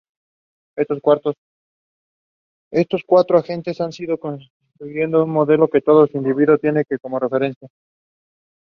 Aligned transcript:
Estos 2.71 3.03
cuatro 3.07 3.37
agentes 3.37 3.79
han 3.81 3.91
ido 3.99 4.19
construyendo 4.19 5.23
un 5.23 5.29
modelo, 5.29 5.67
que 5.69 5.79
todo 5.81 6.07
individuo 6.11 6.57
tiene 6.57 6.83
como 7.03 7.19
referencia. 7.19 7.67